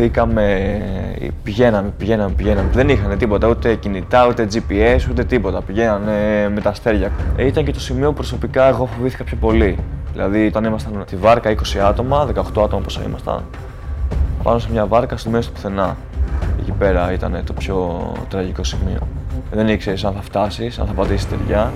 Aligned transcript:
Χαθήκαμε, 0.00 0.80
πηγαίναμε, 1.42 1.92
πηγαίναμε, 1.98 2.30
πηγαίναμε. 2.36 2.68
Δεν 2.72 2.88
είχαν 2.88 3.18
τίποτα, 3.18 3.48
ούτε 3.48 3.74
κινητά, 3.74 4.26
ούτε 4.26 4.48
GPS, 4.52 4.98
ούτε 5.10 5.24
τίποτα. 5.24 5.62
Πηγαίνανε 5.62 6.48
με 6.54 6.60
τα 6.60 6.70
αστέρια. 6.70 7.12
Ε, 7.36 7.46
ήταν 7.46 7.64
και 7.64 7.72
το 7.72 7.80
σημείο 7.80 8.08
που 8.08 8.14
προσωπικά 8.14 8.64
εγώ 8.68 8.86
φοβήθηκα 8.86 9.24
πιο 9.24 9.36
πολύ. 9.36 9.78
Δηλαδή, 10.12 10.46
όταν 10.46 10.64
ήμασταν 10.64 11.02
στη 11.06 11.16
βάρκα 11.16 11.50
20 11.50 11.78
άτομα, 11.78 12.26
18 12.26 12.62
άτομα 12.64 12.82
πόσα 12.82 13.02
ήμασταν, 13.06 13.44
πάνω 14.42 14.58
σε 14.58 14.68
μια 14.70 14.86
βάρκα 14.86 15.16
στο 15.16 15.30
μέσο 15.30 15.48
του 15.48 15.54
πουθενά. 15.54 15.96
Εκεί 16.60 16.72
πέρα 16.72 17.12
ήταν 17.12 17.40
το 17.44 17.52
πιο 17.52 18.12
τραγικό 18.28 18.64
σημείο. 18.64 19.08
Δεν 19.50 19.68
ήξερες 19.68 20.04
αν 20.04 20.12
θα 20.12 20.22
φτάσεις, 20.22 20.78
αν 20.78 20.86
θα 20.86 20.92
πατήσεις 20.92 21.28
τελειά. 21.28 21.72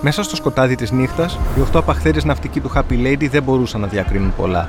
Μέσα 0.00 0.22
στο 0.22 0.36
σκοτάδι 0.36 0.74
της 0.74 0.90
νύχτας, 0.90 1.38
οι 1.58 1.60
οχτώ 1.60 1.78
απαχθέρε 1.78 2.18
ναυτικοί 2.24 2.60
του 2.60 2.72
Happy 2.74 3.06
Lady 3.06 3.28
δεν 3.30 3.42
μπορούσαν 3.42 3.80
να 3.80 3.86
διακρίνουν 3.86 4.32
πολλά. 4.36 4.68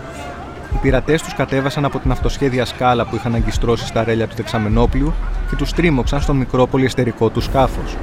Οι 0.74 0.78
πειρατές 0.82 1.22
τους 1.22 1.34
κατέβασαν 1.34 1.86
από 1.86 2.00
την 2.00 2.12
αυτοσχέδια 2.12 2.66
σκάλα 2.66 3.06
που 3.06 3.16
είχαν 3.16 3.36
αγκιστρώσει 3.36 3.86
στα 3.86 4.04
ρέλια 4.04 4.28
του 4.28 4.36
δεξαμενόπλου 4.36 5.14
και 5.50 5.56
τους 5.56 5.74
τρίμωξαν 5.74 6.22
στο 6.22 6.34
μικρό 6.34 6.68
πολυεστερικό 6.68 7.30
του 7.30 7.42
σκάφος. 7.42 7.96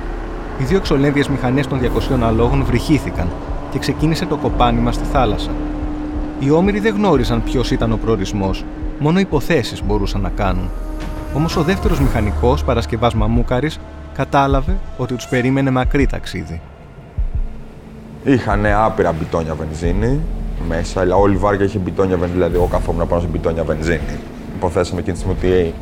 Οι 0.59 0.65
δύο 0.65 0.77
εξολέμβιε 0.77 1.25
μηχανές 1.31 1.67
των 1.67 1.81
200 1.81 2.21
αλόγων 2.23 2.65
βρυχήθηκαν 2.65 3.29
και 3.71 3.79
ξεκίνησε 3.79 4.27
το 4.27 4.37
κοπάνημα 4.37 4.93
στη 4.93 5.05
θάλασσα. 5.05 5.51
Οι 6.39 6.51
όμοιροι 6.51 6.81
δεν 6.81 6.95
γνώριζαν 6.95 7.43
ποιος 7.43 7.71
ήταν 7.71 7.93
ο 7.93 7.97
προορισμός, 7.97 8.65
μόνο 8.99 9.19
υποθέσεις 9.19 9.85
μπορούσαν 9.85 10.21
να 10.21 10.29
κάνουν. 10.29 10.71
Όμως 11.35 11.57
ο 11.57 11.63
δεύτερος 11.63 12.01
μηχανικός, 12.01 12.65
Παρασκευάς 12.65 13.15
Μαμούκαρης, 13.15 13.79
κατάλαβε 14.15 14.77
ότι 14.97 15.15
τους 15.15 15.27
περίμενε 15.27 15.71
μακρύ 15.71 16.07
ταξίδι. 16.07 16.61
Είχαν 18.25 18.67
άπειρα 18.67 19.13
μπιτόνια 19.13 19.55
βενζίνη 19.55 20.21
μέσα, 20.69 21.01
αλλά 21.01 21.17
όλη 21.17 21.35
η 21.35 21.39
βάρκα 21.39 21.65
είχε 21.65 21.79
μπιτόνια 21.79 22.17
βενζίνη, 22.17 22.39
δηλαδή 22.39 22.57
εγώ 22.57 22.67
καθόμουν 22.67 23.09
πάνω 23.09 23.21
σε 23.21 23.27
μπιτόνια 23.27 23.65
βενζίνη. 23.65 24.19
Υποθέσαμε 24.57 25.01
εκείνη 25.01 25.17
τη 25.17 25.23
στιγμή 25.23 25.39
ότι 25.39 25.75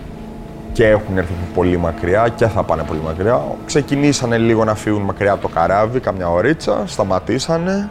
και 0.73 0.87
έχουν 0.87 1.19
έρθει 1.19 1.33
πολύ 1.55 1.77
μακριά 1.77 2.29
και 2.29 2.47
θα 2.47 2.63
πάνε 2.63 2.83
πολύ 2.83 3.01
μακριά. 3.01 3.43
Ξεκινήσανε 3.67 4.39
λίγο 4.39 4.65
να 4.65 4.75
φύγουν 4.75 5.03
μακριά 5.03 5.33
από 5.33 5.43
το 5.43 5.49
καράβι, 5.49 6.01
καμιά 6.01 6.31
ωρίτσα, 6.31 6.83
σταματήσανε 6.87 7.91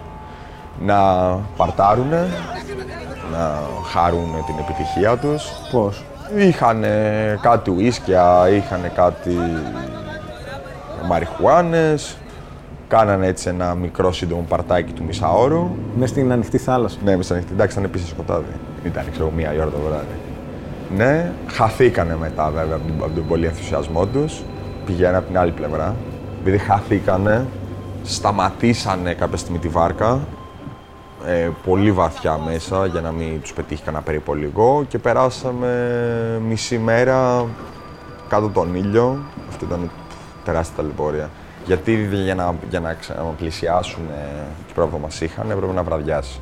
να 0.80 0.98
παρτάρουνε, 1.58 2.28
να 3.32 3.60
χάρουν 3.92 4.30
την 4.45 4.56
επιτυχία 4.60 5.18
τους. 5.18 5.52
Πώς; 5.72 6.04
Είχαν 6.38 6.86
κάτι 7.42 7.72
ουίσκια, 7.72 8.50
είχαν 8.50 8.92
κάτι 8.95 9.38
μαριχουάνες, 11.08 12.18
κάνανε 12.92 13.28
έτσι 13.28 13.50
ένα 13.50 13.75
μικρό 13.75 14.11
σύντομο 14.11 14.45
παρτάκι 14.50 14.94
του 14.94 15.03
μισάωρου. 15.03 15.70
Μες 15.97 16.09
στην 16.09 16.31
ανοιχτή 16.31 16.58
θάλασσα. 16.58 16.98
Ναι, 17.03 17.16
μες 17.16 17.25
στην 17.25 17.36
ανοιχτή. 17.36 17.53
Εντάξει, 17.53 17.78
ήταν 17.80 17.89
επίσης 17.89 18.09
σκοτάδι. 18.09 18.53
Ήταν, 18.83 19.03
ξέρω, 19.11 19.31
μία 19.36 19.53
η 19.53 19.58
ώρα 19.58 19.70
το 19.70 19.78
βράδυ. 19.88 20.16
Ναι, 20.95 21.31
χαθήκανε 21.48 22.17
μετά 22.20 22.52
βέβαια 22.56 22.75
από 22.75 22.88
τον, 22.88 22.95
από 23.03 23.16
τον 23.16 23.28
πολύ 23.28 23.45
ενθουσιασμό 23.45 24.06
τους. 24.06 24.42
Πηγαίνανε 24.86 25.17
από 25.17 25.28
την 25.28 25.38
άλλη 25.38 25.52
πλευρά. 25.52 25.95
Επειδή 26.42 26.58
χαθήκανε, 26.58 27.45
σταματήσανε 28.03 29.14
κάποια 29.14 29.38
στιγμή 29.38 29.59
τη 29.59 29.67
βάρκα 29.67 30.20
ε, 31.26 31.50
πολύ 31.66 31.92
βαθιά 31.92 32.39
μέσα 32.45 32.86
για 32.86 33.02
να 33.02 33.11
μην 33.11 33.42
τους 33.42 33.53
πετύχει 33.53 33.83
κανένα 33.83 34.03
περιπολικό 34.03 34.86
και 34.88 34.98
περάσαμε 34.98 35.72
μισή 36.48 36.78
μέρα 36.78 37.45
κάτω 38.30 38.50
τον 38.50 38.76
ήλιο. 38.76 39.17
Αυτό 39.50 39.66
ήταν 39.66 39.89
τεράστια 40.45 40.76
ταλαιπωρία. 40.76 41.30
Γιατί 41.66 42.08
για 42.23 42.36
να, 42.36 42.56
για 42.70 42.80
να 42.80 42.95
πλησιάσουν 43.38 44.04
και 44.67 44.73
πρέπει 44.73 44.90
που 44.90 45.00
μας 45.02 45.22
είχαν 45.22 45.52
έπρεπε 45.52 45.73
να 45.73 45.84
βραδιάσει. 45.84 46.40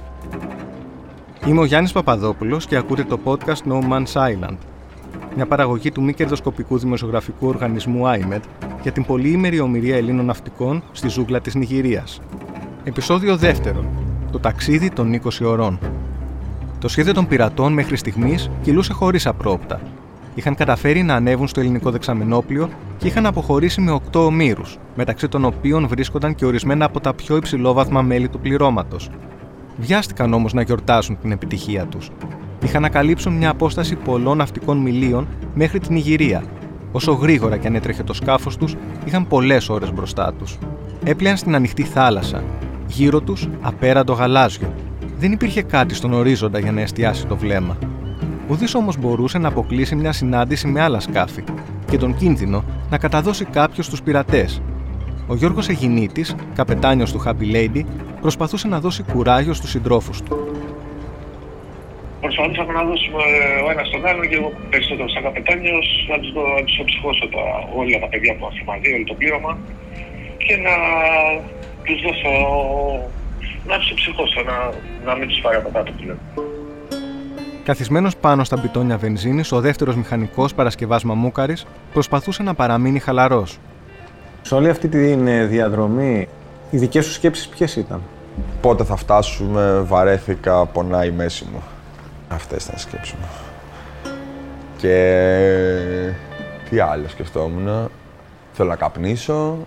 Είμαι 1.46 1.60
ο 1.60 1.66
Γιάννης 1.66 1.92
Παπαδόπουλος 1.92 2.66
και 2.66 2.76
ακούτε 2.76 3.04
το 3.04 3.20
podcast 3.24 3.72
No 3.72 3.80
Man's 3.90 4.14
Island, 4.14 4.58
μια 5.36 5.46
παραγωγή 5.46 5.92
του 5.92 6.04
μη 6.04 6.14
κερδοσκοπικού 6.14 6.78
δημοσιογραφικού 6.78 7.48
οργανισμού 7.48 8.04
IMED 8.06 8.42
για 8.82 8.92
την 8.92 9.06
πολυήμερη 9.06 9.60
ομοιρία 9.60 9.96
Ελλήνων 9.96 10.26
ναυτικών 10.26 10.84
στη 10.92 11.08
ζούγκλα 11.08 11.42
της 11.42 11.56
Νιγηρίας. 11.56 12.22
Επισόδιο 12.84 13.38
δεύτερο. 13.38 13.86
Το 14.32 14.40
ταξίδι 14.40 14.90
των 14.90 15.22
20 15.24 15.46
ωρών. 15.46 15.80
Το 16.80 16.88
σχέδιο 16.88 17.14
των 17.14 17.28
πειρατών 17.28 17.74
μέχρι 17.74 17.96
στιγμής 17.96 18.50
κυλούσε 18.62 18.94
χωρίς 18.94 19.26
απρόπτα. 19.26 19.80
Είχαν 20.40 20.56
καταφέρει 20.56 21.04
να 21.04 21.16
ανέβουν 21.16 21.48
στο 21.48 21.60
ελληνικό 21.60 21.92
δεξαμενόπλιο 21.92 22.70
και 22.98 23.08
είχαν 23.08 23.26
αποχωρήσει 23.26 23.82
με 23.82 24.00
8 24.12 24.26
ομήρους, 24.26 24.78
μεταξύ 24.96 25.28
των 25.28 25.46
οποίων 25.46 25.88
βρίσκονταν 25.88 26.36
και 26.36 26.46
ορισμένα 26.46 26.86
από 26.86 27.00
τα 27.00 27.14
πιο 27.14 27.36
υψηλόβαθμα 27.36 28.02
μέλη 28.02 28.30
του 28.30 28.40
πληρώματος. 28.40 29.10
Βιάστηκαν 29.78 30.34
όμως 30.34 30.54
να 30.54 30.62
γιορτάσουν 30.62 31.18
την 31.22 31.32
επιτυχία 31.32 31.86
τους. 31.86 32.10
Είχαν 32.64 32.82
να 32.82 32.90
καλύψουν 32.90 33.34
μια 33.34 33.50
απόσταση 33.50 33.96
πολλών 33.96 34.38
ναυτικών 34.38 34.78
μιλίων 34.78 35.28
μέχρι 35.54 35.80
την 35.80 35.96
Ιγυρία. 35.96 36.44
Όσο 36.92 37.12
γρήγορα 37.12 37.58
και 37.58 37.68
αν 37.68 37.76
έτρεχε 37.76 38.04
το 38.04 38.14
σκάφος 38.14 38.58
τους, 38.58 38.76
είχαν 39.06 39.28
πολλές 39.28 39.70
ώρες 39.70 39.94
μπροστά 39.94 40.34
τους. 40.34 40.58
Έπλεαν 41.04 41.38
στην 41.38 41.56
ανοιχτή 41.56 41.84
θάλασσα. 41.84 42.44
Γύρω 42.88 43.22
τους, 43.22 43.50
απέραντο 43.62 44.14
γαλάζιο. 44.14 44.74
Δεν 45.18 45.32
υπήρχε 45.32 45.62
κάτι 45.62 45.94
στον 45.94 46.14
ορίζοντα 46.14 46.60
για 46.60 46.72
να 46.72 46.82
εστιάσει 46.82 47.26
το 47.26 47.36
βλέμμα. 47.38 47.78
Ουδής 48.50 48.76
όμως 48.76 48.98
μπορούσε 48.98 49.38
να 49.38 49.48
αποκλείσει 49.48 49.96
μια 49.96 50.12
συνάντηση 50.12 50.68
με 50.68 50.82
άλλα 50.82 51.00
σκάφη 51.00 51.44
και 51.90 51.98
τον 51.98 52.16
κίνδυνο 52.16 52.64
να 52.90 52.98
καταδώσει 52.98 53.46
κάποιος 53.46 53.86
στου 53.86 54.04
πειρατές. 54.04 54.62
Ο 55.28 55.36
Γιώργος 55.36 55.70
Αιγινήτη, 55.70 56.26
καπετάνιος 56.56 57.12
του 57.12 57.24
Happy 57.26 57.56
Lady, 57.56 57.84
προσπαθούσε 58.22 58.68
να 58.68 58.80
δώσει 58.80 59.04
κουράγιο 59.04 59.54
στους 59.54 59.70
συντρόφους 59.70 60.22
του. 60.22 60.38
Προσπαθήσαμε 62.22 62.74
να 62.74 62.84
δώσουμε 62.84 63.24
ο 63.66 63.72
ένας 63.72 63.88
στον 63.88 64.06
άλλο 64.06 64.26
και 64.26 64.36
εγώ 64.36 64.52
περισσότερο 64.70 65.10
σαν 65.10 65.24
καπετάνιος 65.24 66.08
να 66.10 66.20
τους 66.20 66.82
ψυχώσω 66.86 67.28
τα, 67.28 67.44
όλα 67.76 68.00
τα 68.00 68.08
παιδιά 68.08 68.32
που 68.34 68.40
είμαστε 68.42 68.64
μαζί, 68.66 68.94
όλο 68.94 69.04
το 69.04 69.14
πλήρωμα 69.14 69.58
και 70.38 70.56
να 70.66 70.76
τους 71.84 72.02
δώσω 72.02 72.32
να 73.68 73.78
τους 73.80 73.94
ψυχώσω, 73.94 74.42
να, 74.42 74.58
να 75.06 75.16
μην 75.18 75.28
τους 75.28 75.40
πάρει 75.40 75.56
από 75.56 75.70
κάτω 75.74 75.92
πλέον. 75.92 76.20
Καθισμένος 77.70 78.16
πάνω 78.16 78.44
στα 78.44 78.58
μπιτόνια 78.58 78.98
βενζίνης, 78.98 79.52
ο 79.52 79.60
δεύτερος 79.62 79.96
μηχανικός 79.96 80.54
Παρασκευάς 80.54 81.04
Μαμούκαρης 81.04 81.66
προσπαθούσε 81.94 82.44
να 82.44 82.54
παραμείνει 82.54 83.00
χαλαρός. 83.00 83.60
Σε 84.42 84.56
όλη 84.56 84.70
αυτή 84.70 84.88
τη 84.88 85.16
διαδρομή, 85.46 86.28
οι 86.70 86.78
δικές 86.78 87.06
σου 87.06 87.12
σκέψεις 87.12 87.48
ποιες 87.48 87.76
ήταν; 87.76 88.02
Πότε 88.62 88.84
θα 88.84 88.96
φτάσουμε, 88.96 89.80
βαρέθηκα, 89.80 90.66
πονάει 90.66 91.08
η 91.08 91.12
μέση 91.12 91.46
μου. 91.52 91.64
Αυτές 92.30 92.64
ήταν 92.64 92.76
οι 92.78 92.80
σκέψεις 92.80 93.14
μου. 93.14 93.28
Και 94.78 96.14
τι 96.70 96.80
άλλο 96.80 97.08
σκεφτόμουν; 97.08 97.90
Θέλω 98.54 98.70
να 98.70 98.76
καπνίσω. 98.76 99.58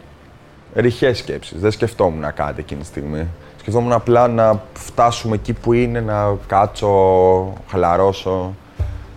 Ρηχές 0.74 1.18
σκέψεις. 1.18 1.60
Δεν 1.60 1.70
σκεφτόμουν 1.70 2.34
κάτι 2.34 2.60
εκείνη 2.60 2.80
τη 2.80 2.86
στιγμή. 2.86 3.26
Σκεφτόμουν 3.62 3.92
απλά 3.92 4.28
να 4.28 4.62
φτάσουμε 4.72 5.34
εκεί 5.34 5.52
που 5.52 5.72
είναι, 5.72 6.00
να 6.00 6.36
κάτσω, 6.46 7.52
χαλαρώσω. 7.68 8.54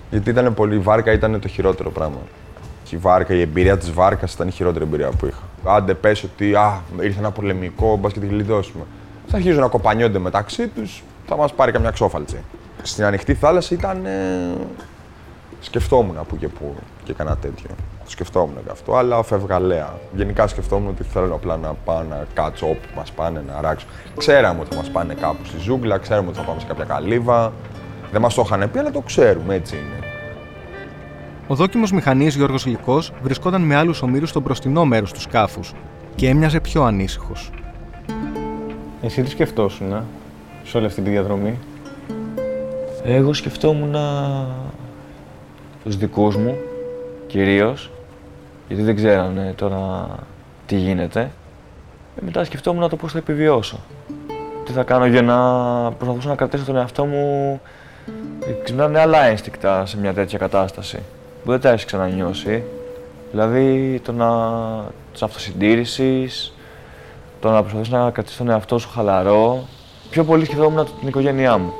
Γιατί 0.09 0.29
ήταν 0.29 0.53
πολύ, 0.53 0.75
η 0.75 0.79
βάρκα 0.79 1.11
ήταν 1.11 1.39
το 1.39 1.47
χειρότερο 1.47 1.89
πράγμα. 1.89 2.17
Και 2.83 2.95
η 2.95 2.97
βάρκα, 2.97 3.33
η 3.33 3.41
εμπειρία 3.41 3.77
της 3.77 3.91
βάρκας 3.91 4.33
ήταν 4.33 4.47
η 4.47 4.51
χειρότερη 4.51 4.83
εμπειρία 4.85 5.09
που 5.09 5.25
είχα. 5.25 5.41
Άντε 5.63 5.93
πες 5.93 6.23
ότι 6.23 6.55
α, 6.55 6.81
ήρθε 7.01 7.19
ένα 7.19 7.31
πολεμικό, 7.31 7.97
μπα 7.97 8.09
και 8.09 8.19
τη 8.19 8.25
γλιτώσουμε. 8.25 8.83
Θα 9.27 9.35
αρχίζουν 9.35 9.61
να 9.61 9.67
κοπανιόνται 9.67 10.19
μεταξύ 10.19 10.67
τους, 10.67 11.03
θα 11.25 11.35
μας 11.35 11.53
πάρει 11.53 11.71
καμιά 11.71 11.89
ξόφαλτση. 11.89 12.37
Στην 12.81 13.03
ανοιχτή 13.03 13.33
θάλασσα 13.33 13.75
ήταν. 13.75 14.05
Ε... 14.05 14.53
Σκεφτόμουν 15.59 16.17
που 16.27 16.37
και 16.37 16.47
που 16.47 16.75
και 17.03 17.13
κανένα 17.13 17.37
τέτοιο. 17.37 17.69
Το 18.05 18.11
σκεφτόμουν 18.11 18.55
και 18.63 18.71
αυτό, 18.71 18.95
αλλά 18.95 19.23
φευγαλέα. 19.23 19.93
Γενικά 20.15 20.47
σκεφτόμουν 20.47 20.87
ότι 20.87 21.03
θέλω 21.03 21.35
απλά 21.35 21.57
να 21.57 21.73
πάω 21.85 22.03
να 22.03 22.25
κάτσω 22.33 22.69
όπου 22.69 22.87
μας 22.95 23.11
πάνε, 23.11 23.43
να 23.47 23.61
ράξω. 23.61 23.85
Ξέραμε 24.17 24.59
ότι 24.59 24.69
θα 24.69 24.75
μας 24.75 24.89
πάνε 24.89 25.13
κάπου 25.13 25.45
στη 25.45 25.59
ζούγκλα, 25.59 25.97
ξέραμε 25.97 26.27
ότι 26.27 26.37
θα 26.37 26.43
πάμε 26.43 26.59
σε 26.59 26.65
κάποια 26.65 26.83
καλύβα. 26.83 27.53
Δεν 28.11 28.21
μας 28.21 28.33
το 28.33 28.43
είχαν 28.45 28.71
πει, 28.71 28.79
αλλά 28.79 28.91
το 28.91 29.01
ξέρουμε, 29.01 29.55
έτσι 29.55 29.75
είναι. 29.75 29.99
Ο 31.47 31.55
δόκιμος 31.55 31.91
μηχανής 31.91 32.35
Γιώργος 32.35 32.65
Λυκό 32.65 33.01
βρισκόταν 33.21 33.61
με 33.61 33.75
άλλους 33.75 34.01
ομήρους 34.01 34.29
στο 34.29 34.39
μπροστινό 34.39 34.85
μέρος 34.85 35.13
του 35.13 35.21
σκάφους 35.21 35.73
και 36.15 36.27
έμοιαζε 36.29 36.59
πιο 36.59 36.83
ανήσυχος. 36.83 37.51
Εσύ 39.01 39.21
τι 39.21 39.29
σκεφτόσουν, 39.29 39.91
ε, 39.93 40.03
σε 40.63 40.77
όλη 40.77 40.85
αυτή 40.85 41.01
τη 41.01 41.09
διαδρομή; 41.09 41.59
Εγώ 43.03 43.33
σκεφτόμουν 43.33 43.95
τους 45.83 45.97
δικούς 45.97 46.35
μου, 46.35 46.55
κυρίως, 47.27 47.91
γιατί 48.67 48.83
δεν 48.83 48.95
ξέρανε 48.95 49.53
τώρα 49.55 50.07
τι 50.65 50.75
γίνεται. 50.75 51.31
Και 52.15 52.21
μετά 52.25 52.43
σκεφτόμουν 52.43 52.89
το 52.89 52.95
πώς 52.95 53.11
θα 53.11 53.17
επιβιώσω. 53.17 53.79
Τι 54.65 54.71
θα 54.71 54.83
κάνω 54.83 55.05
για 55.05 55.21
να 55.21 55.37
προσπαθήσω 55.91 56.29
να 56.29 56.35
κρατήσω 56.35 56.63
τον 56.65 56.75
εαυτό 56.75 57.05
μου. 57.05 57.61
Ξυπνάνε 58.63 58.99
άλλα 58.99 59.23
ένστικτα 59.23 59.85
σε 59.85 59.97
μια 59.97 60.13
τέτοια 60.13 60.37
κατάσταση 60.37 60.99
που 61.43 61.51
δεν 61.51 61.59
τα 61.61 61.69
έχεις 61.69 61.85
ξανανιώσει. 61.85 62.63
Δηλαδή 63.31 63.99
το 64.03 64.11
να 64.11 64.29
της 65.11 65.21
αυτοσυντήρησης, 65.23 66.53
το 67.39 67.49
να 67.51 67.59
προσπαθήσεις 67.61 67.93
να 67.93 68.11
κρατήσεις 68.11 68.37
τον 68.37 68.49
εαυτό 68.49 68.77
σου 68.77 68.89
χαλαρό. 68.89 69.63
Πιο 70.09 70.23
πολύ 70.23 70.45
σκεφτόμουν 70.45 70.87
την 70.99 71.07
οικογένειά 71.07 71.57
μου. 71.57 71.73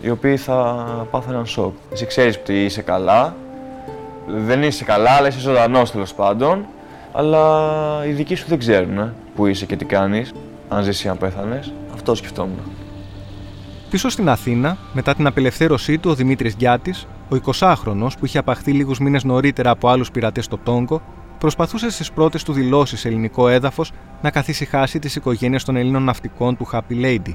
οι 0.00 0.10
οποίοι 0.10 0.36
θα 0.36 0.86
πάθουν 1.10 1.46
σοκ. 1.46 1.74
Εσύ 1.92 2.06
ξέρεις 2.06 2.36
ότι 2.36 2.64
είσαι 2.64 2.82
καλά, 2.82 3.34
δεν 4.26 4.62
είσαι 4.62 4.84
καλά, 4.84 5.10
αλλά 5.10 5.28
είσαι 5.28 5.38
ζωντανός 5.38 5.90
τέλος 5.90 6.14
πάντων. 6.14 6.66
Αλλά 7.12 8.06
οι 8.06 8.10
δικοί 8.10 8.34
σου 8.34 8.44
δεν 8.48 8.58
ξέρουν 8.58 8.98
ε, 8.98 9.12
που 9.34 9.46
είσαι 9.46 9.66
και 9.66 9.76
τι 9.76 9.84
κάνεις, 9.84 10.32
αν 10.68 10.82
ζήσει 10.82 11.06
ή 11.06 11.10
αν 11.10 11.18
πέθανες. 11.18 11.72
Αυτό 11.94 12.14
σκεφτόμουν. 12.14 12.58
Πίσω 13.90 14.08
στην 14.08 14.28
Αθήνα, 14.28 14.76
μετά 14.92 15.14
την 15.14 15.26
απελευθέρωσή 15.26 15.98
του, 15.98 16.10
ο 16.10 16.14
Δημήτρης 16.14 16.54
Γιάτη, 16.58 16.94
ο 17.28 17.36
20χρονο 17.46 18.06
που 18.18 18.24
είχε 18.24 18.38
απαχθεί 18.38 18.72
λίγους 18.72 18.98
μήνες 18.98 19.24
νωρίτερα 19.24 19.70
από 19.70 19.88
άλλους 19.88 20.10
πειρατές 20.10 20.44
στο 20.44 20.58
Τόγκο, 20.58 21.02
προσπαθούσε 21.38 21.90
στις 21.90 22.12
πρώτες 22.12 22.42
του 22.42 22.52
δηλώσεις 22.52 23.00
σε 23.00 23.08
ελληνικό 23.08 23.48
έδαφος 23.48 23.92
να 24.22 24.30
καθησυχάσει 24.30 24.98
τις 24.98 25.16
οικογένειες 25.16 25.64
των 25.64 25.76
Ελλήνων 25.76 26.04
ναυτικών 26.04 26.56
του 26.56 26.68
Happy 26.72 27.04
Lady. 27.04 27.34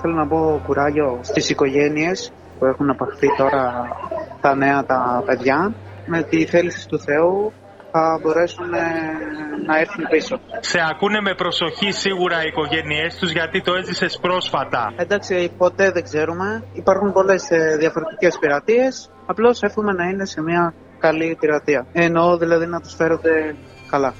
Θέλω 0.00 0.14
να 0.14 0.26
πω 0.26 0.60
κουράγιο 0.66 1.18
στις 1.22 1.50
οικογένειες 1.50 2.32
που 2.64 2.70
έχουν 2.70 2.90
απαχθεί 2.90 3.28
τώρα 3.36 3.62
τα 4.40 4.54
νέα 4.54 4.84
τα 4.84 5.22
παιδιά. 5.26 5.74
Με 6.06 6.22
τη 6.22 6.44
θέληση 6.46 6.88
του 6.88 6.98
Θεού 7.00 7.52
θα 7.90 8.18
μπορέσουν 8.22 8.74
ε, 8.74 8.78
να 9.66 9.78
έρθουν 9.78 10.04
πίσω. 10.10 10.40
Σε 10.60 10.78
ακούνε 10.90 11.20
με 11.20 11.34
προσοχή 11.34 11.90
σίγουρα 11.90 12.44
οι 12.44 12.46
οικογένειές 12.46 13.16
τους 13.18 13.30
γιατί 13.32 13.62
το 13.62 13.74
έζησες 13.74 14.18
πρόσφατα. 14.20 14.92
Εντάξει, 14.96 15.50
ποτέ 15.58 15.90
δεν 15.90 16.02
ξέρουμε. 16.02 16.64
Υπάρχουν 16.72 17.12
πολλές 17.12 17.48
διαφορετικές 17.78 18.38
πειρατείες. 18.40 19.10
Απλώς 19.26 19.62
εύχομαι 19.62 19.92
να 19.92 20.04
είναι 20.04 20.24
σε 20.24 20.42
μια 20.42 20.74
καλή 20.98 21.36
πειρατεία. 21.40 21.86
Εννοώ 21.92 22.36
δηλαδή 22.36 22.66
να 22.66 22.80
τους 22.80 22.94
φέρονται 22.94 23.56
καλά. 23.90 24.14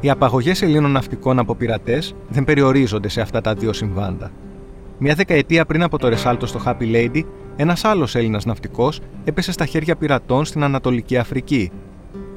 Οι 0.00 0.10
απαγωγές 0.10 0.62
Ελλήνων 0.62 0.90
ναυτικών 0.92 1.38
από 1.38 1.54
πειρατές 1.54 2.14
δεν 2.28 2.44
περιορίζονται 2.44 3.08
σε 3.08 3.20
αυτά 3.20 3.40
τα 3.40 3.54
δύο 3.54 3.72
συμβάντα. 3.72 4.30
Μια 5.00 5.14
δεκαετία 5.14 5.64
πριν 5.64 5.82
από 5.82 5.98
το 5.98 6.08
ρεσάλτο 6.08 6.46
στο 6.46 6.60
Happy 6.64 6.94
Lady, 6.94 7.22
ένας 7.56 7.84
άλλος 7.84 8.14
Έλληνας 8.14 8.44
ναυτικός 8.44 9.00
έπεσε 9.24 9.52
στα 9.52 9.66
χέρια 9.66 9.96
πειρατών 9.96 10.44
στην 10.44 10.62
Ανατολική 10.62 11.16
Αφρική. 11.16 11.70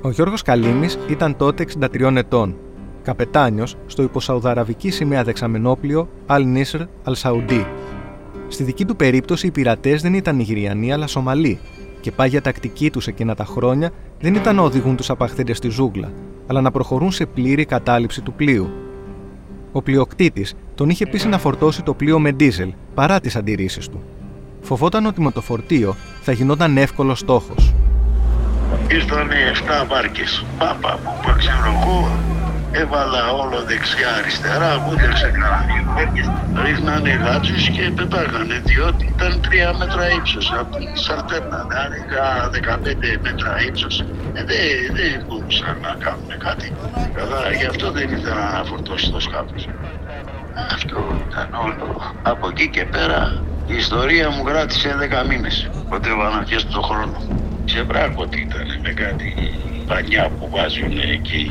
Ο 0.02 0.10
Γιώργος 0.10 0.42
Καλίμη 0.42 0.88
ήταν 1.10 1.38
τότε 1.38 1.66
63 1.80 2.16
ετών, 2.16 2.56
καπετάνιος 3.04 3.76
στο 3.86 4.04
υποσαουδαραβική 4.04 4.90
σημαία 4.90 5.24
δεξαμενόπλιο 5.24 6.10
Al 6.28 6.42
Nisr 6.56 6.80
Al 7.06 7.14
Saudi. 7.22 7.66
Στη 8.48 8.64
δική 8.64 8.86
του 8.86 8.96
περίπτωση 8.96 9.48
οι 9.48 9.52
πειρατές 9.52 10.02
δεν 10.02 10.14
ήταν 10.14 10.36
Νιγηριανοί 10.36 10.94
αλλά 10.94 11.08
Σομαλοί 11.08 11.60
και 12.02 12.12
πάγια 12.12 12.42
τακτική 12.42 12.92
τους 12.92 13.08
εκείνα 13.08 13.36
τα 13.36 13.46
χρόνια 13.46 13.92
δεν 14.20 14.36
ήταν 14.36 14.56
να 14.56 14.62
οδηγούν 14.62 14.96
τους 14.96 15.10
απαχθέντες 15.10 15.58
στη 15.58 15.70
ζούγκλα, 15.70 16.12
αλλά 16.48 16.62
να 16.62 16.72
προχωρούν 16.72 17.12
σε 17.12 17.26
πλήρη 17.26 17.66
κατάληψη 17.66 18.22
του 18.22 18.34
πλοίου. 18.34 18.70
Ο 19.72 19.82
πλειοκτήτης 19.82 20.54
τον 20.76 20.90
είχε 20.90 21.06
πείσει 21.06 21.28
να 21.28 21.38
φορτώσει 21.38 21.84
το 21.84 21.94
πλοίο 21.94 22.20
με 22.20 22.32
ντίζελ 22.32 22.74
παρά 22.94 23.20
τις 23.20 23.36
αντιρρήσεις 23.36 23.88
του. 23.88 24.04
Φοβόταν 24.62 25.06
ότι 25.06 25.22
με 25.22 25.32
το 25.32 25.42
φορτίο 25.42 25.96
θα 26.22 26.32
γινόταν 26.32 26.78
εύκολος 26.78 27.20
στόχος. 27.20 27.74
Ήρθανε 28.92 29.36
7 29.84 29.88
βάρκες. 29.88 30.46
Πάπα 30.58 31.00
που 31.04 31.34
ξέρω 31.38 31.82
εγώ, 31.82 32.10
έβαλα 32.72 33.32
όλο 33.32 33.64
δεξιά 33.64 34.14
αριστερά, 34.16 34.80
μου 34.80 34.92
έδειξε 34.92 35.32
κανένα 35.32 35.84
βάρκες, 35.96 36.32
ρίχνανε 36.64 37.10
γάτσους 37.10 37.70
και 37.70 37.92
πετάγανε, 37.92 38.62
διότι 38.66 39.06
ήταν 39.06 39.42
3 39.42 39.74
μέτρα 39.78 40.12
ύψος 40.18 40.54
από 40.60 40.78
τη 40.78 41.00
Σαρτέρνα, 41.00 41.66
δηλαδή 41.70 41.98
είχα 42.06 42.50
15 42.50 43.18
μέτρα 43.22 43.62
ύψος, 43.68 44.00
ε, 44.34 44.44
δεν, 44.44 44.70
δεν 44.98 45.26
μπορούσαν 45.28 45.80
να 45.80 45.96
κάνουν 46.06 46.32
κάτι. 46.38 46.74
Καλά, 47.14 47.52
γι' 47.52 47.66
αυτό 47.66 47.92
δεν 47.92 48.12
ήθελα 48.12 48.52
να 48.52 48.64
φορτώσει 48.64 49.12
το 49.12 49.20
σκάφος. 49.20 49.70
Αυτό 50.72 51.26
ήταν 51.30 51.50
όλο. 51.54 52.16
Από 52.22 52.48
εκεί 52.48 52.70
και 52.70 52.86
πέρα 52.86 53.44
η 53.66 53.76
ιστορία 53.76 54.30
μου 54.30 54.44
κράτησε 54.44 54.96
10 55.24 55.28
μήνες. 55.28 55.70
Οπότε 55.86 56.10
έβαλα 56.10 56.44
και 56.44 56.58
στον 56.58 56.84
χρόνο. 56.84 57.22
Σε 57.66 57.84
πράγματι 57.84 58.42
ήταν 58.42 58.68
με 58.84 58.92
κάτι 58.94 59.34
πανιά 59.92 60.30
που 60.30 60.50
βάζουν 60.50 60.98
εκεί 61.16 61.46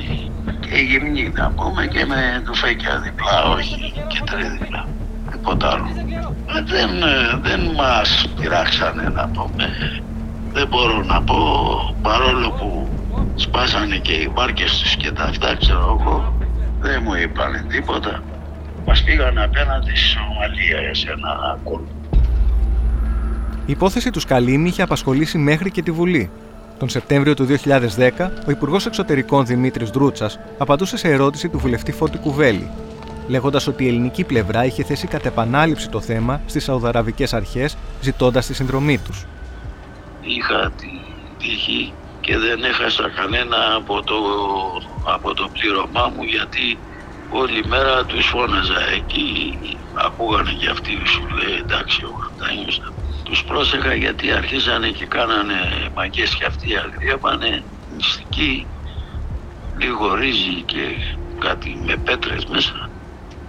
και 0.61 0.77
γυμνή 0.89 1.33
να 1.35 1.51
πούμε 1.51 1.87
και 1.87 2.05
με 2.07 2.43
τουφέκια 2.45 2.99
διπλά, 3.05 3.39
όχι 3.57 3.93
και 4.09 4.21
τρίδιπλά. 4.25 4.89
Τίποτα 5.31 5.69
άλλο. 5.71 5.89
Ε, 6.57 6.63
δεν, 6.73 6.91
ε, 7.03 7.39
δεν 7.43 7.61
μας 7.77 8.29
πειράξανε 8.41 9.09
να 9.09 9.29
πούμε. 9.29 9.65
Δεν 10.53 10.67
μπορώ 10.69 11.03
να 11.03 11.23
πω 11.23 11.37
παρόλο 12.03 12.51
που 12.51 12.89
σπάσανε 13.35 13.97
και 13.97 14.13
οι 14.13 14.31
μπάρκες 14.35 14.79
τους 14.79 14.97
και 14.97 15.11
τα 15.11 15.25
αυτά 15.25 15.57
ξέρω 15.57 15.99
εγώ 16.01 16.35
δεν 16.81 17.01
μου 17.05 17.15
είπανε 17.15 17.65
τίποτα. 17.69 18.23
Μας 18.87 19.03
πήγαν 19.03 19.39
απέναντι 19.39 19.91
στη 19.97 19.99
Σομαλία 19.99 20.95
σε 20.95 21.11
ένα 21.11 21.59
κόλπο. 21.65 21.93
Η 23.67 23.73
υπόθεση 23.73 24.11
του 24.11 24.21
Σκαλίμη 24.21 24.69
είχε 24.69 24.83
απασχολήσει 24.83 25.39
μέχρι 25.39 25.71
και 25.71 25.83
τη 25.83 25.91
Βουλή. 25.91 26.31
Τον 26.81 26.89
Σεπτέμβριο 26.89 27.35
του 27.35 27.47
2010, 27.99 28.31
ο 28.47 28.51
Υπουργός 28.51 28.87
Εξωτερικών 28.87 29.47
Δημήτρης 29.47 29.91
Δρούτσας 29.91 30.39
απαντούσε 30.59 30.97
σε 30.97 31.09
ερώτηση 31.09 31.49
του 31.49 31.59
βουλευτή 31.59 31.93
Φώτη 31.93 32.19
Κουβέλη, 32.19 32.71
λέγοντας 33.29 33.67
ότι 33.67 33.85
η 33.85 33.89
ελληνική 33.89 34.25
πλευρά 34.25 34.65
είχε 34.65 34.85
θέσει 34.85 35.07
κατ' 35.07 35.27
επανάληψη 35.27 35.89
το 35.89 36.01
θέμα 36.01 36.41
στις 36.47 36.65
Σαουδαραβικές 36.65 37.35
Αρχές, 37.35 37.77
ζητώντας 38.01 38.47
τη 38.47 38.55
συνδρομή 38.55 38.99
τους. 38.99 39.27
Είχα 40.21 40.73
την 40.77 41.01
τύχη 41.39 41.93
και 42.21 42.39
δεν 42.39 42.65
έχασα 42.65 43.11
κανένα 43.17 43.57
από 43.77 44.03
το, 44.03 44.17
από 45.05 45.35
το 45.35 45.49
πλήρωμά 45.53 46.13
μου 46.17 46.23
γιατί 46.23 46.79
όλη 47.31 47.67
μέρα 47.67 48.05
τους 48.05 48.27
φώναζα 48.27 48.81
εκεί 48.95 49.59
ακούγανε 49.95 50.53
και 50.61 50.69
αυτοί 50.71 50.93
σου 51.07 51.23
λέει 51.37 51.59
εντάξει 51.59 52.05
ο 52.05 52.13
Καπτάνιος 52.21 52.81
τους 53.31 53.45
πρόσεχα 53.45 53.95
γιατί 53.95 54.33
αρχίζανε 54.33 54.89
και 54.89 55.07
κάνανε 55.07 55.59
μαγκές 55.95 56.35
και 56.35 56.45
αυτοί 56.45 56.77
αγριέπανε 56.77 57.63
μυστική 57.97 58.67
λίγο 59.79 60.15
ρύζι 60.15 60.63
και 60.67 60.85
κάτι 61.39 61.83
με 61.87 61.97
πέτρες 61.97 62.45
μέσα. 62.47 62.91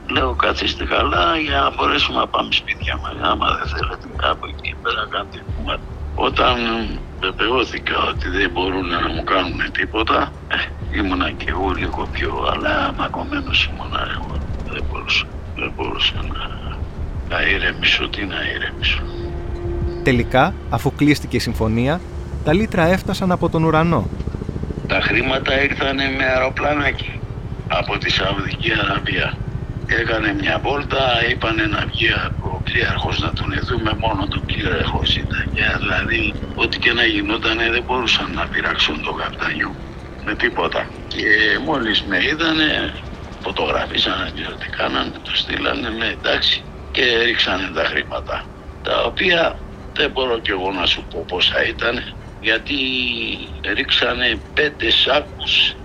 Λέω 0.10 0.34
καθίστε 0.34 0.86
καλά 0.86 1.38
για 1.38 1.60
να 1.60 1.72
μπορέσουμε 1.72 2.18
να 2.18 2.28
πάμε 2.28 2.52
σπίτια 2.52 2.98
μας. 2.98 3.14
Άμα 3.22 3.48
δεν 3.58 3.68
θέλετε 3.68 4.08
κάπου 4.16 4.46
εκεί 4.46 4.76
πέρα 4.82 5.08
κάντε 5.10 5.44
όταν 6.16 6.58
βεβαιώθηκα 7.20 7.98
ότι 8.10 8.30
δεν 8.30 8.50
μπορούν 8.50 8.88
να 8.88 9.10
μου 9.10 9.24
κάνουν 9.24 9.72
τίποτα 9.72 10.32
ε, 10.48 10.98
ήμουνα 10.98 11.32
και 11.32 11.50
εγώ 11.50 11.70
λίγο 11.70 12.08
πιο 12.12 12.50
αλλά 12.54 12.94
μακωμένος 12.98 13.70
ήμουνα 13.72 14.08
εγώ. 14.12 14.38
Δεν 14.68 14.84
μπορούσα, 14.92 15.26
δεν 15.56 15.72
μπορούσα 15.76 16.16
να, 16.16 16.44
να 17.30 17.42
ηρεμήσω. 17.42 18.08
Τι 18.08 18.26
να 18.26 18.36
ηρεμήσω 18.56 19.02
Τελικά, 20.04 20.54
αφού 20.70 20.96
κλείστηκε 20.96 21.36
η 21.36 21.40
συμφωνία, 21.40 22.02
τα 22.44 22.54
λίτρα 22.54 22.86
έφτασαν 22.86 23.32
από 23.32 23.50
τον 23.50 23.64
ουρανό. 23.64 24.10
Τα 24.88 25.02
χρήματα 25.02 25.64
ήρθαν 25.64 25.96
με 25.96 26.26
αεροπλάνάκι 26.34 27.20
από 27.68 27.98
τη 27.98 28.12
Σαουδική 28.12 28.72
Αραβία. 28.84 29.38
Έκανε 29.86 30.34
μια 30.34 30.60
βόλτα, 30.64 31.04
είπανε 31.32 31.66
να 31.66 31.86
βγει 31.86 32.10
ο 32.54 32.62
πλήρχος 32.64 33.20
να 33.20 33.34
τον 33.34 33.48
δούμε 33.70 33.94
μόνο 34.00 34.28
τον 34.28 34.46
πλήρχος 34.46 35.16
ήταν. 35.16 35.50
δηλαδή, 35.80 36.34
ό,τι 36.56 36.78
και 36.80 36.92
να 36.94 37.04
γινόταν 37.06 37.58
δεν 37.58 37.84
μπορούσαν 37.88 38.32
να 38.34 38.48
πειράξουν 38.48 39.04
το 39.04 39.14
καπτάνιο 39.14 39.76
με 40.26 40.36
τίποτα. 40.36 40.86
Και 41.08 41.26
μόλις 41.66 42.04
με 42.04 42.18
είδανε, 42.24 42.94
φωτογραφίσανε 43.44 44.32
και 44.36 44.46
ό,τι 44.54 44.68
κάνανε, 44.70 45.12
το 45.24 45.36
στείλανε, 45.36 45.90
με 46.00 46.08
εντάξει 46.18 46.64
και 46.92 47.04
ρίξανε 47.26 47.68
τα 47.74 47.84
χρήματα. 47.84 48.46
Τα 48.84 49.04
οποία 49.04 49.60
δεν 50.02 50.12
μπορώ 50.14 50.40
κι 50.40 50.52
εγώ 50.52 50.72
να 50.72 50.86
σου 50.86 51.04
πω 51.10 51.26
πόσα 51.28 51.68
ήταν 51.68 51.96
γιατί 52.42 52.76
ρίξανε 53.76 54.40
πέντε 54.54 54.90
σάκους 54.92 55.76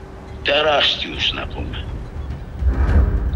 τεράστιους 0.43 1.33
να 1.33 1.47
πούμε. 1.47 1.85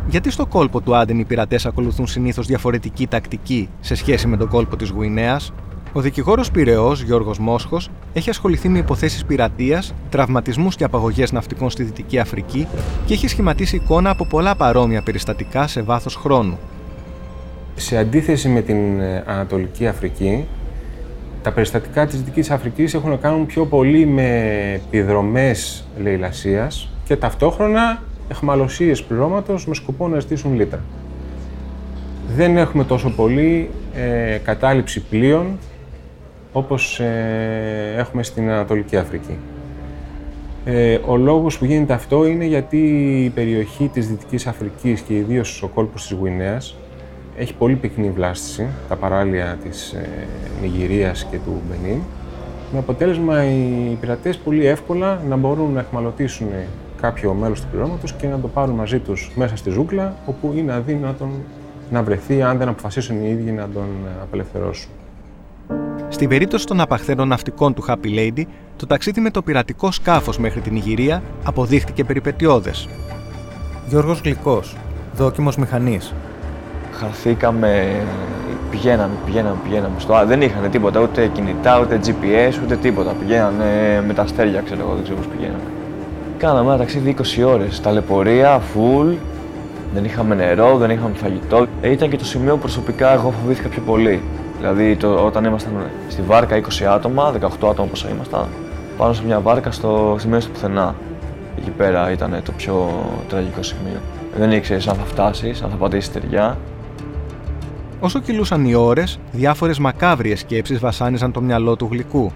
Γιατί 0.08 0.30
στο 0.30 0.46
κόλπο 0.46 0.80
του 0.80 0.96
Άντεν 0.96 1.18
οι 1.18 1.24
πειρατές 1.24 1.66
ακολουθούν 1.66 2.06
συνήθως 2.06 2.46
διαφορετική 2.46 3.06
τακτική 3.06 3.68
σε 3.80 3.94
σχέση 3.94 4.26
με 4.26 4.36
τον 4.36 4.48
κόλπο 4.48 4.76
της 4.76 4.88
Γουινέας, 4.88 5.52
ο 5.92 6.00
δικηγόρος 6.00 6.50
Πυραιός 6.50 7.02
Γιώργος 7.02 7.38
Μόσχος 7.38 7.90
έχει 8.12 8.30
ασχοληθεί 8.30 8.68
με 8.68 8.78
υποθέσεις 8.78 9.24
πειρατείας, 9.24 9.94
τραυματισμούς 10.10 10.76
και 10.76 10.84
απαγωγές 10.84 11.32
ναυτικών 11.32 11.70
στη 11.70 11.82
Δυτική 11.82 12.18
Αφρική 12.18 12.66
και 13.06 13.14
έχει 13.14 13.28
σχηματίσει 13.28 13.76
εικόνα 13.76 14.10
από 14.10 14.26
πολλά 14.26 14.54
παρόμοια 14.54 15.02
περιστατικά 15.02 15.66
σε 15.66 15.82
βάθος 15.82 16.14
χρόνου. 16.14 16.58
Σε 17.74 17.98
αντίθεση 17.98 18.48
με 18.48 18.60
την 18.60 19.00
ε, 19.00 19.24
Ανατολική 19.26 19.86
Αφρική, 19.86 20.46
τα 21.42 21.52
περιστατικά 21.52 22.06
της 22.06 22.18
Δυτικής 22.18 22.50
Αφρικής 22.50 22.94
έχουν 22.94 23.10
να 23.10 23.16
κάνουν 23.16 23.46
πιο 23.46 23.64
πολύ 23.64 24.06
με 24.06 24.50
επιδρομές 24.74 25.84
λαιλασίας 26.02 26.88
και 27.04 27.16
ταυτόχρονα 27.16 28.02
εχμαλωσίες 28.30 29.02
πληρώματος 29.02 29.66
με 29.66 29.74
σκοπό 29.74 30.08
να 30.08 30.18
ζητήσουν 30.20 30.54
λίτρα. 30.54 30.80
Δεν 32.36 32.56
έχουμε 32.56 32.84
τόσο 32.84 33.10
πολύ 33.10 33.70
ε, 33.94 34.36
κατάληψη 34.44 35.00
πλοίων 35.00 35.58
όπως 36.52 37.00
ε, 37.00 37.94
έχουμε 37.96 38.22
στην 38.22 38.50
Ανατολική 38.50 38.96
Αφρική. 38.96 39.36
Ε, 40.64 40.98
ο 41.06 41.16
λόγος 41.16 41.58
που 41.58 41.64
γίνεται 41.64 41.92
αυτό 41.92 42.26
είναι 42.26 42.44
γιατί 42.44 42.76
η 43.24 43.28
περιοχή 43.28 43.88
της 43.88 44.08
Δυτικής 44.08 44.46
Αφρικής 44.46 45.00
και 45.00 45.14
ιδίως 45.14 45.62
ο 45.62 45.68
κόλπος 45.68 46.02
της 46.02 46.16
Γουινέας 46.18 46.76
έχει 47.40 47.54
πολύ 47.54 47.74
πυκνή 47.74 48.10
βλάστηση, 48.10 48.66
τα 48.88 48.96
παράλια 48.96 49.58
της 49.62 49.92
ε, 49.92 50.08
Νιγηρίας 50.60 51.26
και 51.30 51.36
του 51.36 51.60
Μπενίν, 51.68 52.00
με 52.72 52.78
αποτέλεσμα 52.78 53.44
οι 53.44 53.96
πειρατές 54.00 54.36
πολύ 54.36 54.66
εύκολα 54.66 55.20
να 55.28 55.36
μπορούν 55.36 55.72
να 55.72 55.80
εχμαλωτήσουν 55.80 56.48
κάποιο 57.00 57.32
μέλος 57.32 57.60
του 57.60 57.66
πληρώματος 57.70 58.12
και 58.12 58.26
να 58.26 58.40
το 58.40 58.48
πάρουν 58.48 58.74
μαζί 58.74 58.98
τους 58.98 59.30
μέσα 59.34 59.56
στη 59.56 59.70
ζούγκλα, 59.70 60.14
όπου 60.26 60.54
είναι 60.56 60.72
αδύνατον 60.72 61.30
να 61.90 62.02
βρεθεί 62.02 62.42
αν 62.42 62.58
δεν 62.58 62.68
αποφασίσουν 62.68 63.24
οι 63.24 63.30
ίδιοι 63.30 63.50
να 63.50 63.68
τον 63.68 63.88
απελευθερώσουν. 64.22 64.90
Στην 66.08 66.28
περίπτωση 66.28 66.66
των 66.66 66.80
απαχθένων 66.80 67.28
ναυτικών 67.28 67.74
του 67.74 67.84
Happy 67.88 68.18
Lady, 68.18 68.42
το 68.76 68.86
ταξίδι 68.86 69.20
με 69.20 69.30
το 69.30 69.42
πειρατικό 69.42 69.90
σκάφος 69.90 70.38
μέχρι 70.38 70.60
την 70.60 70.76
Ιγυρία 70.76 71.22
αποδείχτηκε 71.44 72.04
περιπετειώδες. 72.04 72.88
Γιώργος 73.88 74.20
Γλυκός, 74.20 74.76
δόκιμος 75.14 75.56
μηχανής. 75.56 76.14
Χαθήκαμε, 76.92 77.96
πηγαίναμε, 78.70 79.12
πηγαίναμε, 79.24 79.56
πηγαίναμε 79.64 79.94
στο... 79.98 80.22
Δεν 80.26 80.42
είχαν 80.42 80.70
τίποτα, 80.70 81.00
ούτε 81.00 81.26
κινητά, 81.26 81.80
ούτε 81.80 82.00
GPS, 82.06 82.62
ούτε 82.64 82.76
τίποτα. 82.76 83.12
Πηγαίνανε 83.20 84.02
με 84.06 84.14
τα 84.14 84.22
αστέρια, 84.22 84.60
ξέρω 84.60 84.80
εγώ, 84.80 84.94
δεν 84.94 85.02
ξέρω 85.02 85.16
πώς 85.16 85.26
πηγαίναμε. 85.26 85.62
Κάναμε 86.38 86.68
ένα 86.68 86.78
ταξίδι 86.78 87.16
20 87.18 87.44
ώρες, 87.46 87.80
ταλαιπωρία, 87.80 88.60
full, 88.74 89.14
δεν 89.94 90.04
είχαμε 90.04 90.34
νερό, 90.34 90.76
δεν 90.76 90.90
είχαμε 90.90 91.14
φαγητό. 91.14 91.66
Ε, 91.80 91.90
ήταν 91.90 92.10
και 92.10 92.16
το 92.16 92.24
σημείο 92.24 92.54
που 92.54 92.60
προσωπικά 92.60 93.12
εγώ 93.12 93.30
φοβήθηκα 93.42 93.68
πιο 93.68 93.82
πολύ. 93.82 94.22
Δηλαδή 94.58 94.96
το, 94.96 95.24
όταν 95.24 95.44
ήμασταν 95.44 95.72
στη 96.08 96.22
βάρκα 96.22 96.60
20 96.80 96.84
άτομα, 96.84 97.32
18 97.40 97.46
άτομα 97.70 97.88
πόσα 97.88 98.08
ήμασταν, 98.08 98.46
πάνω 98.96 99.12
σε 99.12 99.22
μια 99.24 99.40
βάρκα 99.40 99.70
στο, 99.70 100.16
στη 100.18 100.28
μέση 100.28 100.46
του 100.46 100.52
πουθενά. 100.52 100.94
Εκεί 101.58 101.70
πέρα 101.70 102.10
ήταν 102.10 102.40
το 102.44 102.52
πιο 102.52 102.88
τραγικό 103.28 103.62
σημείο. 103.62 104.00
Δεν 104.36 104.52
ήξερες 104.52 104.88
αν 104.88 104.94
θα 104.94 105.04
φτάσεις, 105.04 105.62
αν 105.62 105.70
θα 105.70 105.76
πατήσεις 105.76 106.12
ταιριά. 106.12 106.56
Όσο 108.02 108.20
κυλούσαν 108.20 108.64
οι 108.64 108.74
ώρες, 108.74 109.18
διάφορες 109.32 109.78
μακάβριες 109.78 110.40
σκέψεις 110.40 110.78
βασάνιζαν 110.78 111.32
το 111.32 111.40
μυαλό 111.40 111.76
του 111.76 111.88
γλυκού. 111.90 112.32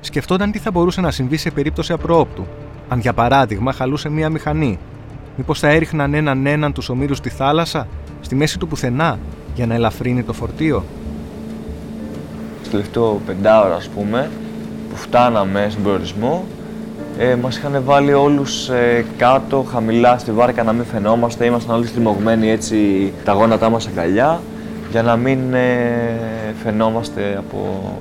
Σκεφτόταν 0.00 0.50
τι 0.50 0.58
θα 0.58 0.70
μπορούσε 0.70 1.00
να 1.00 1.10
συμβεί 1.10 1.36
σε 1.36 1.50
περίπτωση 1.50 1.92
απρόοπτου, 1.92 2.46
αν 2.88 2.98
για 2.98 3.12
παράδειγμα 3.12 3.72
χαλούσε 3.72 4.08
μία 4.08 4.28
μηχανή. 4.28 4.78
Μήπως 5.36 5.58
θα 5.58 5.68
έριχναν 5.68 6.14
έναν 6.14 6.46
έναν 6.46 6.72
τους 6.72 6.88
ομήρους 6.88 7.16
στη 7.16 7.28
θάλασσα, 7.28 7.86
στη 8.20 8.34
μέση 8.34 8.58
του 8.58 8.68
πουθενά, 8.68 9.18
για 9.54 9.66
να 9.66 9.74
ελαφρύνει 9.74 10.22
το 10.22 10.32
φορτίο; 10.32 10.84
Στο 12.62 12.70
τελευταίο 12.70 13.20
πεντάωρο, 13.26 13.74
ας 13.74 13.88
πούμε, 13.88 14.30
που 14.90 14.96
φτάναμε 14.96 15.66
στον 15.70 15.82
προορισμό, 15.82 16.44
ε, 17.18 17.34
μας 17.34 17.56
είχαν 17.56 17.82
βάλει 17.84 18.12
όλους 18.12 18.68
ε, 18.68 19.04
κάτω, 19.16 19.66
χαμηλά 19.70 20.18
στη 20.18 20.32
βάρκα 20.32 20.62
να 20.62 20.72
μην 20.72 20.84
φαινόμαστε. 20.84 21.44
Ήμασταν 21.44 21.76
όλοι 21.76 21.86
στριμωγμένοι 21.86 22.50
έτσι, 22.50 23.12
τα 23.24 23.32
γόνατά 23.32 23.70
μας 23.70 23.86
αγκαλιά, 23.86 24.40
για 24.92 25.02
να 25.02 25.16
μην 25.16 25.54
ε, 25.54 26.54
φαινόμαστε 26.62 27.34
από 27.38 27.92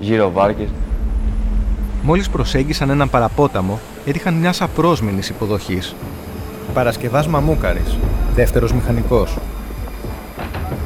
γύρω 0.00 0.30
βάρκες. 0.30 0.68
Μόλις 2.02 2.30
προσέγγισαν 2.30 2.90
έναν 2.90 3.10
παραπόταμο, 3.10 3.78
έτυχαν 4.06 4.34
μια 4.34 4.54
απρόσμενης 4.60 5.28
υποδοχής. 5.28 5.94
Παρασκευάς 6.74 7.26
Μαμούκαρης, 7.26 7.96
δεύτερος 8.34 8.72
μηχανικός. 8.72 9.36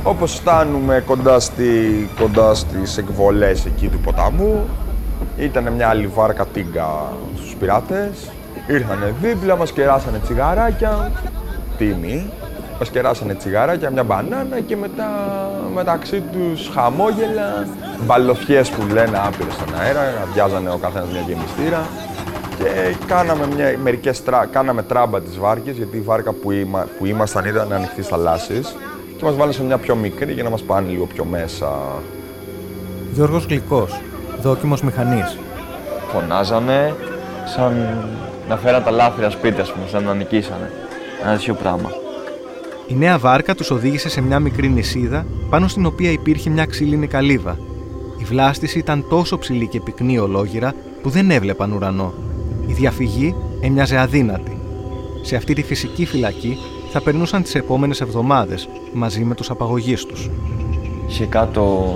Όπως 0.02 0.34
φτάνουμε 0.34 1.02
κοντά, 1.06 1.40
στη, 1.40 2.08
κοντά 2.20 2.54
στις 2.54 2.96
εκβολές 2.96 3.66
εκεί 3.66 3.88
του 3.88 3.98
ποταμού, 3.98 4.64
ήταν 5.38 5.72
μια 5.72 5.88
άλλη 5.88 6.06
βάρκα 6.06 6.46
τίγκα 6.46 7.12
στους 7.36 7.54
πειράτες. 7.54 8.30
Ήρθανε 8.66 9.14
δίπλα, 9.22 9.56
μας 9.56 9.72
κεράσανε 9.72 10.18
τσιγαράκια, 10.18 11.10
τίμη. 11.78 12.30
Μας 12.78 12.90
κεράσανε 12.90 13.34
τσιγαράκια, 13.34 13.90
μια 13.90 14.04
μπανάνα 14.04 14.60
και 14.60 14.76
μετά 14.76 15.08
μεταξύ 15.74 16.22
τους 16.32 16.70
χαμόγελα, 16.74 17.66
μπαλωθιές 18.06 18.70
που 18.70 18.82
λένε 18.92 19.20
άπειρες 19.26 19.54
στον 19.54 19.80
αέρα, 19.80 20.00
αδειάζανε 20.22 20.70
ο 20.70 20.76
καθένας 20.76 21.08
μια 21.08 21.20
γεμιστήρα. 21.20 21.86
Και 22.58 22.96
κάναμε, 23.06 23.46
μια, 23.54 23.78
μερικές 23.82 24.22
τρα, 24.22 24.48
κάναμε 24.52 24.82
τράμπα 24.82 25.20
τις 25.20 25.38
βάρκες, 25.38 25.76
γιατί 25.76 25.96
η 25.96 26.00
βάρκα 26.00 26.32
που, 26.32 26.50
είμα, 26.50 26.86
που 26.98 27.06
ήμασταν 27.06 27.44
ήταν 27.44 27.72
ανοιχτής 27.72 28.06
θαλάσσης 28.06 28.76
και 29.16 29.24
μας 29.24 29.34
βάλανε 29.34 29.52
σε 29.52 29.62
μια 29.62 29.78
πιο 29.78 29.94
μικρή 29.94 30.32
για 30.32 30.42
να 30.42 30.50
μας 30.50 30.62
πάνε 30.62 30.88
λίγο 30.88 31.06
πιο 31.06 31.24
μέσα. 31.24 31.68
Γιώργος 33.12 33.44
Γλυκός, 33.44 34.00
δόκιμος 34.40 34.82
μηχανής. 34.82 35.38
Φωνάζανε 36.12 36.94
σαν 37.44 37.86
να 38.48 38.56
φέραν 38.56 38.84
τα 38.84 38.90
λάφυρα 38.90 39.30
σπίτι, 39.30 39.60
ας 39.60 39.72
πούμε, 39.72 39.86
σαν 39.88 40.04
να 40.04 40.14
νικήσανε. 40.14 40.70
Ένα 41.22 41.32
τέτοιο 41.32 41.54
πράγμα. 41.54 41.90
Η 42.88 42.94
νέα 42.94 43.18
βάρκα 43.18 43.54
τους 43.54 43.70
οδήγησε 43.70 44.08
σε 44.08 44.20
μια 44.20 44.38
μικρή 44.38 44.68
νησίδα, 44.68 45.26
πάνω 45.50 45.68
στην 45.68 45.86
οποία 45.86 46.10
υπήρχε 46.10 46.50
μια 46.50 46.64
ξύλινη 46.64 47.06
καλύβα. 47.06 47.58
Η 48.16 48.24
βλάστηση 48.24 48.78
ήταν 48.78 49.04
τόσο 49.08 49.38
ψηλή 49.38 49.66
και 49.66 49.80
πυκνή 49.80 50.18
ολόγυρα 50.18 50.74
που 51.02 51.10
δεν 51.10 51.30
έβλεπαν 51.30 51.72
ουρανό. 51.72 52.14
Η 52.66 52.72
διαφυγή 52.72 53.34
έμοιαζε 53.60 53.98
αδύνατη. 53.98 54.58
Σε 55.22 55.36
αυτή 55.36 55.54
τη 55.54 55.62
φυσική 55.62 56.06
φυλακή 56.06 56.56
θα 56.92 57.00
περνούσαν 57.00 57.42
τις 57.42 57.54
επόμενες 57.54 58.00
εβδομάδες 58.00 58.68
μαζί 58.92 59.24
με 59.24 59.34
τους 59.34 59.50
απαγωγείς 59.50 60.04
τους. 60.04 60.30
Είχε 61.08 61.24
κάτω, 61.24 61.92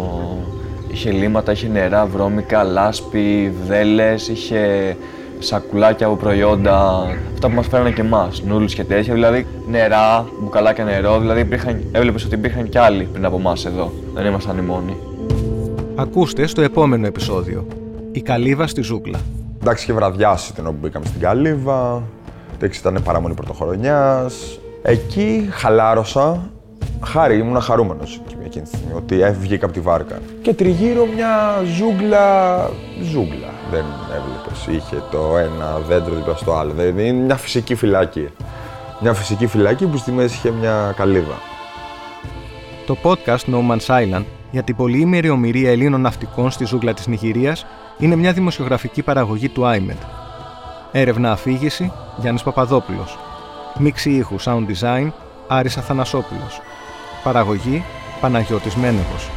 είχε 0.88 1.10
λίματα, 1.10 1.52
είχε 1.52 1.68
νερά, 1.68 2.06
βρώμικα, 2.06 2.62
λάσπη, 2.62 3.52
βδέλες, 3.62 4.28
είχε 4.28 4.96
σακουλάκια 5.40 6.06
από 6.06 6.16
προϊόντα, 6.16 7.06
αυτά 7.32 7.48
που 7.48 7.54
μας 7.54 7.66
φέρανε 7.66 7.90
και 7.90 8.00
εμάς, 8.00 8.42
νούλους 8.42 8.74
και 8.74 8.84
τέτοια, 8.84 9.14
δηλαδή 9.14 9.46
νερά, 9.68 10.26
μπουκαλάκια 10.40 10.84
νερό, 10.84 11.20
δηλαδή 11.20 11.40
υπήρχαν, 11.40 11.82
έβλεπες 11.92 12.24
ότι 12.24 12.34
υπήρχαν 12.34 12.68
κι 12.68 12.78
άλλοι 12.78 13.08
πριν 13.12 13.24
από 13.24 13.36
εμάς 13.36 13.64
εδώ, 13.64 13.92
δεν 14.14 14.26
ήμασταν 14.26 14.58
οι 14.58 14.62
μόνοι. 14.62 14.96
Ακούστε 15.94 16.46
στο 16.46 16.62
επόμενο 16.62 17.06
επεισόδιο. 17.06 17.66
Η 18.12 18.20
καλύβα 18.20 18.66
στη 18.66 18.82
ζούγκλα. 18.82 19.18
Εντάξει, 19.60 19.84
είχε 19.84 19.92
βραδιάσει 19.92 20.54
την 20.54 20.62
ώρα 20.62 20.72
που 20.72 20.78
μπήκαμε 20.80 21.06
στην 21.06 21.20
Καλύβα. 21.20 22.02
Εντάξει, 22.54 22.80
ήταν 22.80 23.02
παραμονή 23.04 23.34
πρωτοχρονιάς. 23.34 24.60
Εκεί 24.82 25.48
χαλάρωσα. 25.50 26.50
Χάρη, 27.04 27.38
ήμουν 27.38 27.60
χαρούμενος 27.60 28.20
εκείνη 28.50 28.64
τη 28.64 28.76
στιγμή 28.76 28.92
ότι 28.94 29.36
βγήκα 29.40 29.64
από 29.64 29.74
τη 29.74 29.80
βάρκα. 29.80 30.18
Και 30.42 30.54
τριγύρω 30.54 31.06
μια 31.14 31.62
ζούγκλα. 31.76 32.70
ζούγκλα. 33.02 33.49
Δεν 33.70 33.84
έβλεπες. 34.14 34.66
Είχε 34.66 35.02
το 35.10 35.36
ένα 35.36 35.78
δέντρο 35.88 36.14
δίπλα 36.14 36.34
στο 36.36 36.54
άλλο. 36.54 36.72
Δεν 36.72 36.98
είναι 36.98 37.24
μια 37.24 37.36
φυσική 37.36 37.74
φυλάκη. 37.74 38.28
Μια 39.00 39.14
φυσική 39.14 39.46
φυλάκη 39.46 39.86
που 39.86 39.96
στη 39.96 40.12
μέση 40.12 40.34
είχε 40.34 40.50
μια 40.50 40.94
καλύβα. 40.96 41.34
Το 42.86 42.96
podcast 43.02 43.52
No 43.52 43.70
Man's 43.70 43.86
Island 43.86 44.24
για 44.50 44.62
την 44.62 44.76
πολυήμερη 44.76 45.28
ομοιρία 45.28 45.70
Ελλήνων 45.70 46.00
ναυτικών 46.00 46.50
στη 46.50 46.64
ζούγκλα 46.64 46.94
της 46.94 47.06
Νιγηρίας 47.06 47.66
είναι 47.98 48.16
μια 48.16 48.32
δημοσιογραφική 48.32 49.02
παραγωγή 49.02 49.48
του 49.48 49.62
IMED. 49.62 50.06
Έρευνα 50.92 51.32
αφήγηση 51.32 51.92
Γιάννης 52.16 52.42
Παπαδόπουλος. 52.42 53.18
Μίξη 53.78 54.10
ήχου 54.10 54.40
Sound 54.40 54.64
Design 54.66 55.10
Άρης 55.46 55.76
Αθανασόπουλος. 55.76 56.60
Παραγωγή 57.22 57.84
Παναγιώτης 58.20 58.74
Μένεγος. 58.74 59.30